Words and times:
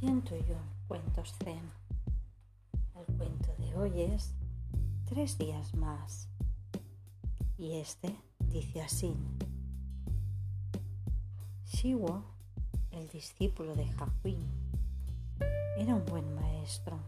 cuento 0.00 0.36
yo 0.36 0.54
cuentos 0.86 1.34
zen. 1.42 1.70
El 2.94 3.16
cuento 3.16 3.52
de 3.58 3.74
hoy 3.76 4.02
es 4.02 4.34
Tres 5.06 5.38
días 5.38 5.74
más. 5.74 6.28
Y 7.56 7.78
este 7.78 8.14
dice 8.38 8.82
así. 8.82 9.16
Shiwo, 11.64 12.22
el 12.90 13.08
discípulo 13.08 13.74
de 13.74 13.86
Hakuin, 13.98 14.44
era 15.78 15.94
un 15.94 16.04
buen 16.04 16.34
maestro. 16.34 16.98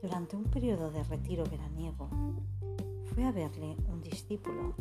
Durante 0.00 0.36
un 0.36 0.44
periodo 0.44 0.90
de 0.90 1.02
retiro 1.02 1.44
veraniego, 1.44 2.08
fue 3.12 3.24
a 3.24 3.32
verle 3.32 3.76
un 3.88 4.00
discípulo 4.02 4.74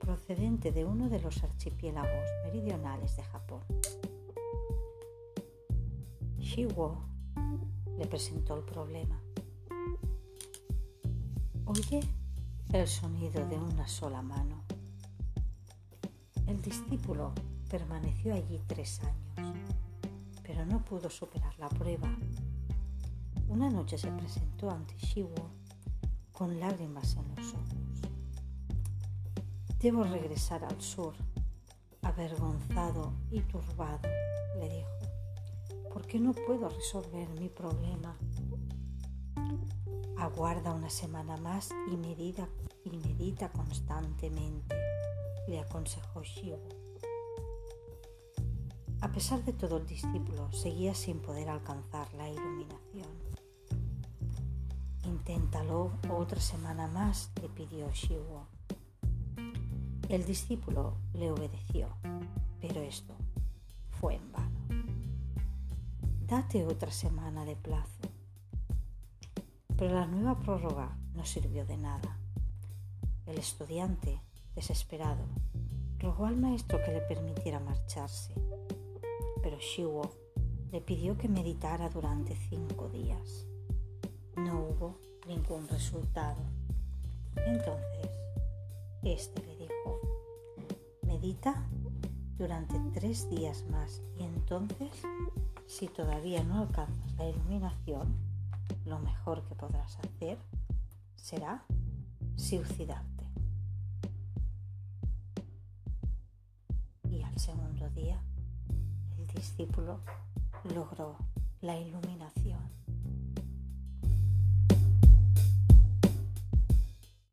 procedente 0.00 0.72
de 0.72 0.84
uno 0.84 1.08
de 1.08 1.20
los 1.20 1.44
archipiélagos 1.44 2.30
meridionales 2.44 3.16
de 3.16 3.24
Japón. 3.24 3.60
Shiwo 6.54 6.96
le 7.98 8.06
presentó 8.06 8.56
el 8.56 8.62
problema. 8.62 9.20
Oye 11.66 12.00
el 12.72 12.86
sonido 12.86 13.44
de 13.48 13.56
una 13.56 13.88
sola 13.88 14.22
mano. 14.22 14.62
El 16.46 16.62
discípulo 16.62 17.32
permaneció 17.68 18.34
allí 18.34 18.60
tres 18.68 19.00
años, 19.00 19.64
pero 20.44 20.64
no 20.64 20.84
pudo 20.84 21.10
superar 21.10 21.58
la 21.58 21.68
prueba. 21.68 22.08
Una 23.48 23.68
noche 23.68 23.98
se 23.98 24.12
presentó 24.12 24.70
ante 24.70 24.96
Shiwo 24.96 25.50
con 26.30 26.60
lágrimas 26.60 27.16
en 27.16 27.34
los 27.34 27.52
ojos. 27.52 28.00
Debo 29.80 30.04
regresar 30.04 30.64
al 30.64 30.80
sur, 30.80 31.14
avergonzado 32.02 33.12
y 33.32 33.40
turbado, 33.40 34.08
porque 36.14 36.26
no 36.26 36.32
puedo 36.32 36.68
resolver 36.68 37.28
mi 37.40 37.48
problema. 37.48 38.16
Aguarda 40.16 40.72
una 40.72 40.88
semana 40.88 41.36
más 41.38 41.70
y 41.90 41.96
medita, 41.96 42.48
y 42.84 42.90
medita 42.90 43.50
constantemente, 43.50 44.76
le 45.48 45.58
aconsejó 45.58 46.22
Shivo. 46.22 46.68
A 49.00 49.10
pesar 49.10 49.44
de 49.44 49.54
todo, 49.54 49.78
el 49.78 49.86
discípulo 49.86 50.52
seguía 50.52 50.94
sin 50.94 51.18
poder 51.18 51.48
alcanzar 51.48 52.14
la 52.14 52.30
iluminación. 52.30 53.10
Inténtalo 55.06 55.94
otra 56.12 56.40
semana 56.40 56.86
más, 56.86 57.32
le 57.42 57.48
pidió 57.48 57.90
Shivo. 57.90 58.46
El 60.08 60.24
discípulo 60.24 60.94
le 61.12 61.32
obedeció, 61.32 61.88
pero 62.60 62.82
esto 62.82 63.16
Date 66.34 66.64
otra 66.64 66.90
semana 66.90 67.44
de 67.44 67.54
plazo. 67.54 68.08
Pero 69.76 69.94
la 69.94 70.06
nueva 70.08 70.36
prórroga 70.40 70.98
no 71.14 71.24
sirvió 71.24 71.64
de 71.64 71.76
nada. 71.76 72.18
El 73.24 73.38
estudiante, 73.38 74.20
desesperado, 74.56 75.26
rogó 76.00 76.26
al 76.26 76.36
maestro 76.36 76.82
que 76.84 76.90
le 76.90 77.02
permitiera 77.02 77.60
marcharse, 77.60 78.34
pero 79.44 79.60
Shiwo 79.60 80.10
le 80.72 80.80
pidió 80.80 81.16
que 81.16 81.28
meditara 81.28 81.88
durante 81.88 82.34
cinco 82.34 82.88
días. 82.88 83.46
No 84.34 84.58
hubo 84.58 84.98
ningún 85.28 85.68
resultado. 85.68 86.42
Entonces, 87.46 88.10
este 89.04 89.40
le 89.40 89.56
dijo, 89.56 90.00
medita 91.02 91.64
durante 92.36 92.74
tres 92.92 93.30
días 93.30 93.64
más 93.70 94.02
y 94.18 94.24
entonces 94.24 94.90
si 95.66 95.88
todavía 95.88 96.42
no 96.44 96.60
alcanzas 96.60 97.14
la 97.16 97.28
iluminación, 97.28 98.16
lo 98.86 98.98
mejor 98.98 99.42
que 99.44 99.54
podrás 99.54 99.98
hacer 99.98 100.38
será 101.16 101.64
suicidarte. 102.36 103.24
Y 107.10 107.22
al 107.22 107.38
segundo 107.38 107.88
día, 107.90 108.20
el 109.18 109.26
discípulo 109.28 110.00
logró 110.74 111.16
la 111.60 111.78
iluminación. 111.78 112.83